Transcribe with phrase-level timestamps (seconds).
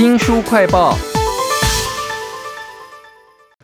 [0.00, 0.96] 新书快报。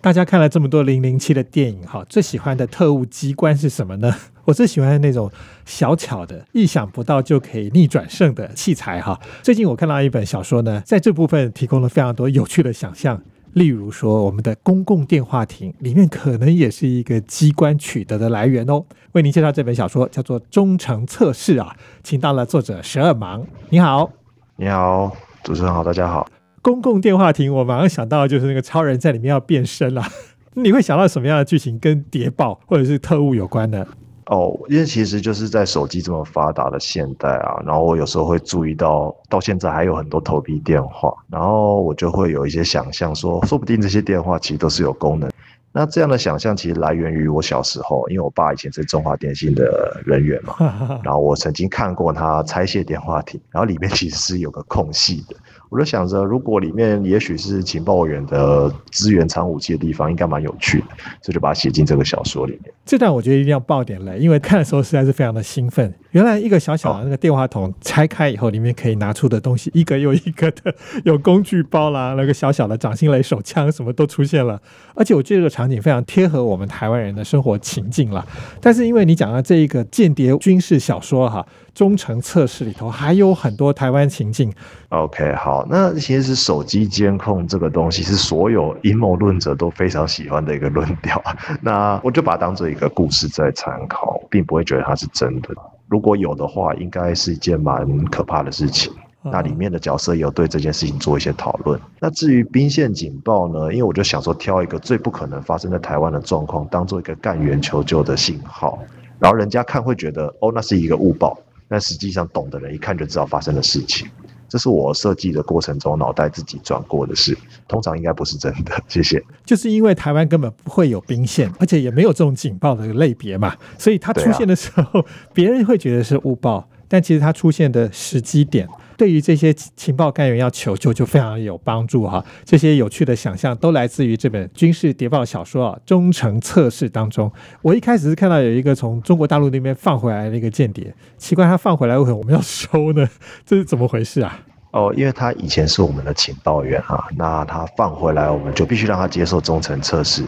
[0.00, 4.14] 大家看了这么多零零七的电影，哈，最喜欢的特务机关是什么呢？
[4.44, 5.30] 我最喜欢那种
[5.64, 9.18] 小巧的、意想不到就可以逆转胜的器材，哈。
[9.42, 13.20] 最近我看到一本小说呢，在这部分提供了非常多有趣的想象，
[13.54, 18.84] 例如说我们的公共电话亭里面可能也是一个机关取得的来源哦。
[19.12, 24.10] 为您介绍这本小说叫做《忠诚测试》啊，请到了作者十二芒，你好，
[24.56, 26.28] 你好，主持人好，大家好。
[26.60, 30.02] 公共电话亭，我马上想到就是那个超人在里面要变身了。
[30.54, 33.86] 你会想到什么样的剧情跟谍报或者是特务有关呢？
[34.26, 45.30] 哦，因为其实就是在手机这么发达的现代啊，然后我有时候会注意到，到现在还有很多投币电话，然后我就会有一些想象，说说不定这些电话其实都是有功能。
[45.78, 50.56] 那这样的想象其实来源于我小时候，因为我爸以前是中华电信的人员嘛，
[51.04, 55.36] 然后我曾经看过他拆卸电话亭，然后里面其实是有个空隙的。
[55.68, 60.86] 我就想着，如果里面也许是情报员的资源藏武器的地方，应该蛮有趣的，
[61.22, 62.72] 所以就把它写进这个小说里面。
[62.86, 65.92] 这段我觉得一定要爆点雷，因为看的时候实在是非常的兴奋。
[66.12, 74.58] 原来一个小小的那个电话筒拆开以后，里面可以拿出的东西一个又一个的，有工具包啦，那个小小的掌心雷手枪什么都出现了。
[74.94, 78.26] 而且我觉得这个场景非常贴合我们台湾人的生活情境了。
[78.60, 81.46] 但是因为你讲到这一个间谍军事小说哈，
[81.78, 84.52] 忠诚测试里头还有很多台湾情境。
[84.88, 91.22] OK，好，那其实手机监控这个东西是所有阴谋论者都非常喜欢的一个论调。
[91.62, 95.54] 那我就把它当做一个故事在参考，并不会觉得它是真的。
[95.86, 98.92] 如果有的话，应该是一件蛮可怕的事情。
[99.22, 101.80] 那里面的角色也有对这件事情做一些讨论。
[102.00, 103.72] 那至于兵线警报呢？
[103.72, 108.80] 因为我就想说，挑一个最不可能发生在台湾的状况，当做一个干员求救的信号，
[109.20, 111.38] 然后人家看会觉得，哦，那是一个误报。
[111.68, 114.08] 但实际上，懂的人一看就知道发生的事情。
[114.48, 117.36] 这是我设计的过程中脑袋自己转过的事，
[117.68, 118.72] 通常应该不是真的。
[118.88, 119.22] 谢谢。
[119.44, 128.66] 就是因为台湾根本不会有兵线，而且也没有这种警报的类别嘛，所以它出现的时候，别人会觉得是误报，但其实它出现的时机点。
[128.96, 137.30] 对于这些情报干员要求救就非常有帮助哈，这些有趣的想象都来自于这本军事谍报小说啊《忠诚测试》当中。
[137.62, 143.08] 我一开始是看到有一个从中国大陆那边放回来的一个间谍，奇怪他放回来为什么我们要收呢？
[143.46, 144.40] 这是怎么回事啊？
[144.72, 150.24] 哦，因为他以前是我们的情报员啊，那他放回来我们就必须让他接受忠诚测试。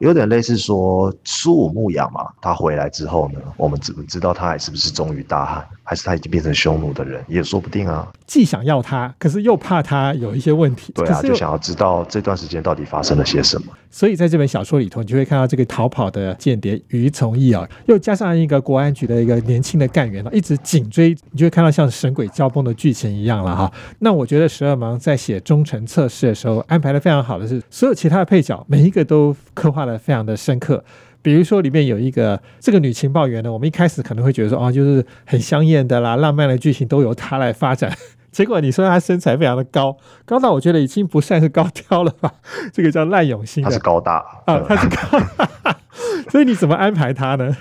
[0.00, 8.10] 有点类似说苏武牧羊嘛，他回来之后呢，我们知不知道他还是不是忠于大汉，还是他已经变成匈奴的人，也说不定啊。
[8.26, 10.92] 既想要他，可是又怕他有一些问题。
[10.94, 13.72] 对啊，就想要知道这段时间到底发生了些什么。
[13.90, 23.70] 所以在这本小说里头，你就会看到这个逃跑的间谍于从义啊，又加上一个国安局的一个年轻的干员一直紧追，你就会看到像神鬼交锋的剧情一样了哈。
[23.98, 30.82] 那我觉得十二芒在写忠诚测试的时候安排的非常好的是，所有其他的配角每一个都刻画的非常的深刻。
[31.24, 37.90] 比如说里面有一个这个女情报员呢，我们一开始可能会觉得说，哦，就是很香艳的啦，浪漫的剧情都由她来发展。
[38.30, 39.96] 结果你说她身材非常的高，
[40.26, 42.30] 高到我觉得已经不算是高挑了吧？
[42.74, 45.72] 这个叫赖永新，她是高大啊，她是高，
[46.30, 47.56] 所以你怎么安排她呢？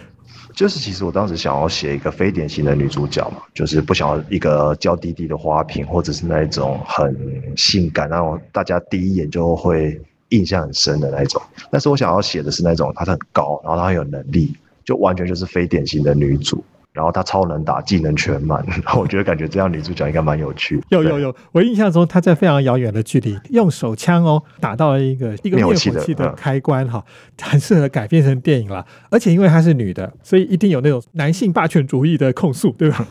[0.54, 7.16] 就是其实我当时想要写一个非典型的女主角嘛，就是不想要一个娇滴滴的花瓶，或者是那一种很
[7.56, 9.98] 性感，然后大家第一眼就会。
[10.34, 16.64] 印象很深的那种，但是我想要写的是那种，她很高，然后她很有能力，就完全就是非典型的女主。
[16.94, 20.82] 然后她超能打，技能全满，然 后我觉得感觉这样女主角应该蛮有趣。
[20.90, 27.04] 有有有，我印象中她在非常遥远的距离用手枪哦打到了一个一个灭火器的开关哈，
[27.42, 28.86] 很适合改编成电影了。
[29.10, 33.08] 而且因为她是女的，所以一定有那种男性霸权主义的控诉，对吧？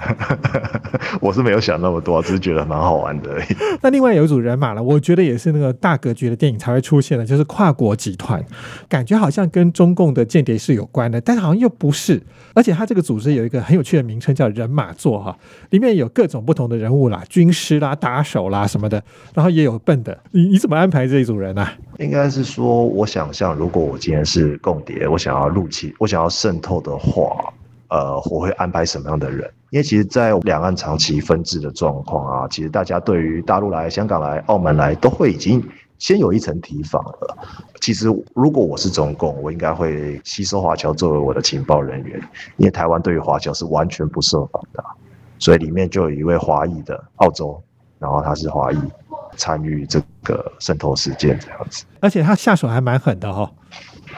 [1.21, 3.47] 我是没有想那么多，只是觉得蛮好玩的而已。
[3.83, 8.41] 那另外有一组人马了，我觉得也是那个大格局的电影才会出现的，就是跨国集团，
[8.89, 12.23] 感觉好像跟中共的间谍是有关的，但是好像又不是。
[12.55, 13.61] 而且他这个组织有一个。
[13.72, 15.35] 很很有趣的名称叫人马座哈，
[15.71, 19.03] 里面有各种不同的人物啦，军师啦、打手啦什么的，
[19.33, 20.17] 然后也有笨的。
[20.31, 21.67] 你你怎么安排这一组人呢？
[21.99, 27.51] 应该是说，我想象如果我今天是共谍，我想要入侵，我想要渗透的话，
[27.89, 29.51] 呃，我会安排什么样的人？
[29.71, 35.63] 因为其实，在两岸长期分治的状况啊，其实大家对于大陆来、香港来、澳门来，都会已经。
[35.99, 37.37] 先有一层提防了。
[37.81, 42.21] 其实，如果我是中共，我应该会吸收华侨作为我的情报人员，
[42.57, 44.85] 因为台湾对于华侨是完全不设防的，
[45.39, 47.61] 所以里面就有一位华裔的澳洲，
[47.99, 48.79] 然后他是华裔，
[49.37, 51.85] 参与这个渗透事件这样子。
[52.01, 53.51] 而且他下手还蛮狠的哈、哦。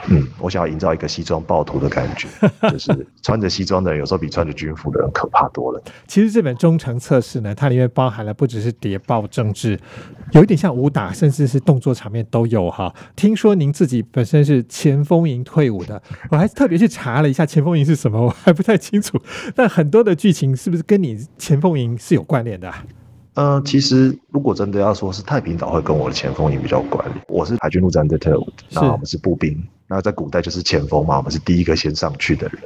[0.09, 2.27] 嗯，我想要营造一个西装暴徒的感觉，
[2.69, 5.81] 就是穿着西装的人有时候比穿着军服的人可怕多了。
[6.05, 9.79] 其实这本忠诚测试呢，它里面包含了不只是谍报政治，
[10.33, 12.93] 有一点像武打，甚至是动作场面都有哈。
[13.15, 19.19] 听说您自己本身是前锋营退伍的，我还特别去查了一下前锋营是什么，我还不太清楚。
[19.55, 22.85] 但很多的剧情是不是跟你前锋营是有关联的、啊？
[23.35, 32.61] 呃，其实如果真的要说是太平岛会跟我的前锋营比较关联，我是海军陆战队特务，那我们是步兵，那在古代就是前锋嘛，我们是第一个先上去的人，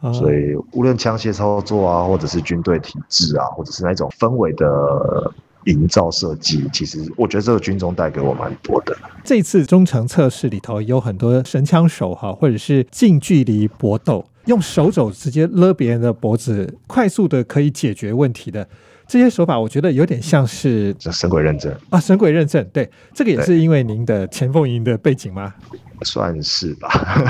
[0.00, 5.30] 哦、所以无论枪械操作啊，或者是军队体制啊，或者是那种氛围的
[5.64, 8.96] 营造设计，其实我觉得这个军中带给我蛮多的。
[9.22, 18.66] 这次中程测试里头有很多神枪手哈，或者是近距离搏斗，用手肘直接勒别人的脖子，快速的可以解决问题的。
[19.08, 25.54] 这些手法我觉得有点像是神鬼认证啊，神鬼认证，对，这个也是因为您的前凤营的背景吗？
[26.02, 26.88] 算是吧。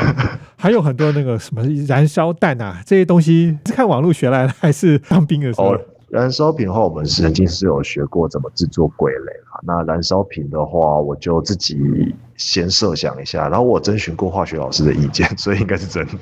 [0.56, 5.74] 还有很多那个什么燃烧弹啊，这些东西是看网络学来的，还是当兵的时候？
[5.74, 9.60] 哦，燃烧品的话，我们曾经是有学过怎么制作傀儡啦。
[9.62, 11.76] 那燃烧品的话，我就自己
[12.36, 16.12] 先设想一下，然后我征询过化学老师的意见，所以应该是真的。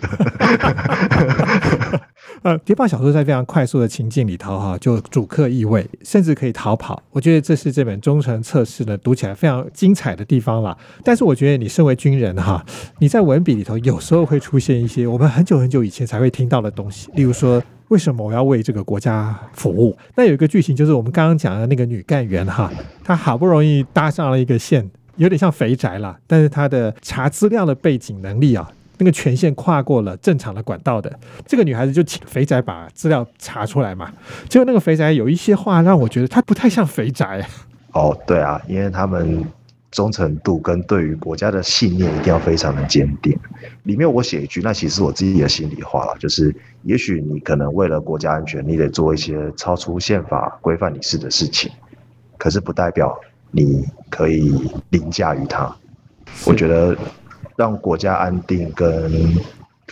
[2.45, 7.03] 呃，谍报小说在非常快速的情境里头，哈，就主客意味，甚至可以逃跑。
[7.11, 10.77] 我觉得这是这本忠诚测试呢读起来非常精彩的地方啦。
[11.03, 12.63] 但是我觉得你身为军人哈，
[12.99, 19.97] 你在文笔里头有时候会出现一些我们很久很久以前才会听到的东西，例如说为什么我要为这个国家服务？
[20.15, 22.71] 那有一个剧情就是我们刚刚讲的那个女干员哈，
[23.03, 24.87] 她好不容易搭上了一个线，
[25.17, 28.71] 有点像肥宅啦，但是她的查资料的背景能力啊。
[28.99, 34.13] 那个权限跨过了正常的管道的，这个女孩子就请肥宅把资料查出来嘛。
[34.49, 37.45] 结果那个肥宅有一些话让我觉得他不太像肥宅。
[37.93, 39.45] 哦，对啊，因为他们
[39.91, 43.37] 忠诚度跟对于国家的信念一定要非常的坚定。
[43.83, 51.71] 里面我写一句，那其实我自己的心里话了，就是也许你可能为了国家安全，你得做一些超出宪法规范你事的事情，
[52.39, 53.19] 可是不代表
[53.51, 55.75] 你可以凌驾于他。
[56.47, 56.97] 我觉得。
[57.57, 59.13] 让国家安定跟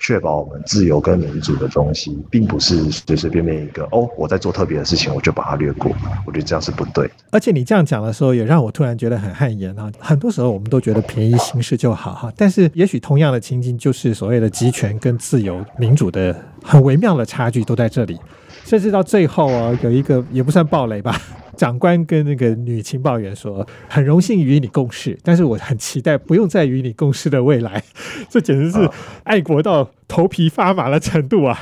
[0.00, 5.92] 确保我们自由跟民主的东西，并不是随随便便一个哦，我在做特别的事情，我就把它略过。
[6.26, 7.08] 我觉得这样是不对。
[7.30, 9.92] 而且你这样讲的时候，也让我突然觉得很汗颜啊！
[10.00, 18.18] 很多时候我们都觉得便宜行事就好哈，但是也许同样的情境，就是所谓的集权跟自由民主的很微妙的差距都在这里。
[18.64, 21.16] 甚至到最后啊，有一个也不算暴雷吧。
[21.56, 27.82] 长官跟那个女情报员说：“很荣幸与你共事，但是我很期待不用再与你共事的未来。
[28.30, 28.88] ”这简直是
[29.24, 31.58] 爱国到头皮发麻的程度啊！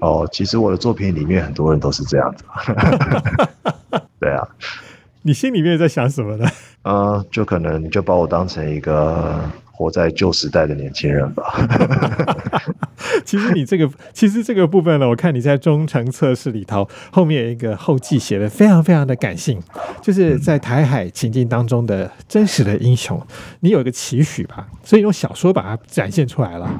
[0.00, 2.44] 哦，其实我的作品里面很多人都是这样子。
[4.18, 4.46] 对啊，
[5.22, 6.46] 你心里面在想什么呢？
[6.82, 9.38] 呃，就可能就把我当成一个
[9.70, 11.68] 活在旧时代的年轻人吧。
[13.24, 19.60] 其实你这个，其实这个部分呢，我看你在忠诚测试里头后面有一个后记写的非常非常的感性，
[20.02, 23.20] 就是在台海情境当中的真实的英雄，
[23.60, 26.70] 你有一个期许吧，所以用小说把它展现出来了。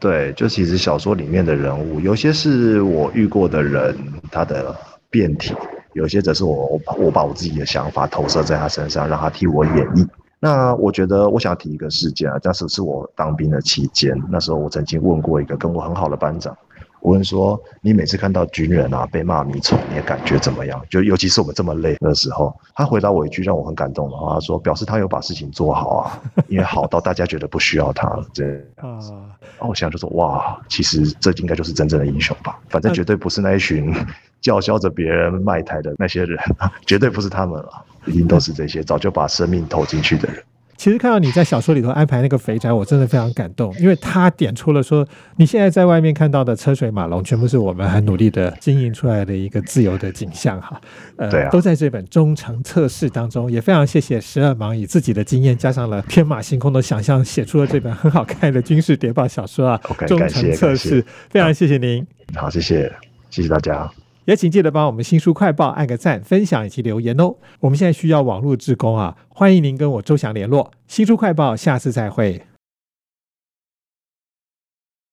[0.00, 3.96] 对，就其实小说里面的人物，有些是我遇过的人，
[4.30, 4.76] 他的
[5.10, 5.54] 变体；
[5.94, 10.06] 有些则是我我把我自己的想法投射在他身上，让他替我演绎。
[10.40, 16.56] 那我觉得我想提一个事件啊，当时是我当兵的期间，那时候我曾经问过一个跟我很好的班长，
[17.00, 20.80] 我问说：你每次看到军人啊被骂迷虫，你的感觉怎么样？
[20.88, 28.24] 就尤其是我们这么累的时候，他回答我一句让我很感动的话，他说：表示他有把事情做好啊，因为好到大家觉得不需要他了。
[28.32, 28.44] 这
[28.76, 29.12] 样子，
[29.58, 32.60] 啊，我想就说哇，其实这应该就是真正的英雄吧？
[32.68, 33.92] 反正绝对不是那一群
[34.40, 36.38] 叫嚣着别人卖台的那些人，
[36.86, 37.84] 绝对不是他们了。
[38.06, 40.42] 一定都是这些早就把生命投进去的人。
[40.78, 45.04] 其实看到你在小说里头安排那个肥宅，我真的非常感动，因为他点出了说，
[45.36, 50.80] 你现在在外面看到的车水马龙，全部是我们很努力的经营出来的一个自由的景象哈。
[51.16, 59.80] 呃，对啊，都在这本忠诚测试当中，也非常谢谢十二芒以自己的经验加上了天马行空的想象，写出了这本很好看的军事谍报小说啊。
[59.90, 62.06] OK，忠诚测试，非常谢谢您。
[62.36, 62.90] 好，谢谢，
[63.30, 63.90] 谢谢大家。
[64.28, 67.36] 也请记得帮我们新书快报按个赞、分享以及留言哦。
[67.60, 70.70] 我们现在需要网络志工啊，欢迎您跟我周翔联络。
[70.86, 72.47] 新书快报，下次再会。